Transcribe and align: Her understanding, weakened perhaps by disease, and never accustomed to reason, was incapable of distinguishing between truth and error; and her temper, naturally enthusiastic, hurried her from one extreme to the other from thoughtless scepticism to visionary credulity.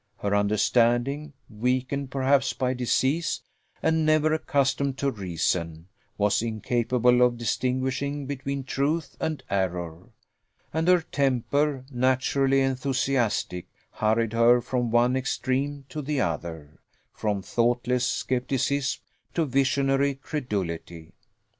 Her 0.17 0.33
understanding, 0.35 1.33
weakened 1.47 2.09
perhaps 2.09 2.53
by 2.53 2.73
disease, 2.73 3.43
and 3.83 4.03
never 4.03 4.33
accustomed 4.33 4.97
to 4.97 5.11
reason, 5.11 5.89
was 6.17 6.41
incapable 6.41 7.21
of 7.21 7.37
distinguishing 7.37 8.25
between 8.25 8.63
truth 8.63 9.15
and 9.19 9.43
error; 9.47 10.09
and 10.73 10.87
her 10.87 11.01
temper, 11.01 11.85
naturally 11.91 12.61
enthusiastic, 12.61 13.67
hurried 13.91 14.33
her 14.33 14.59
from 14.59 14.89
one 14.89 15.15
extreme 15.15 15.85
to 15.89 16.01
the 16.01 16.19
other 16.19 16.79
from 17.13 17.43
thoughtless 17.43 18.03
scepticism 18.03 19.03
to 19.35 19.45
visionary 19.45 20.15
credulity. 20.15 21.13